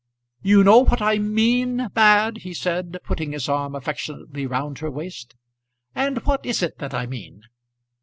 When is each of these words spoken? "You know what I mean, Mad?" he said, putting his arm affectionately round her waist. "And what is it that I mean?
"You 0.41 0.63
know 0.63 0.79
what 0.79 0.99
I 0.99 1.19
mean, 1.19 1.89
Mad?" 1.95 2.37
he 2.39 2.55
said, 2.55 2.97
putting 3.03 3.33
his 3.33 3.47
arm 3.47 3.75
affectionately 3.75 4.47
round 4.47 4.79
her 4.79 4.89
waist. 4.89 5.35
"And 5.93 6.23
what 6.25 6.43
is 6.43 6.63
it 6.63 6.79
that 6.79 6.95
I 6.95 7.05
mean? 7.05 7.43